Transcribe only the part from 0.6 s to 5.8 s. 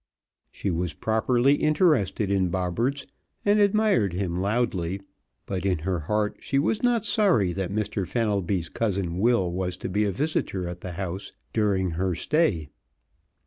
was properly interested in Bobberts and admired him loudly, but in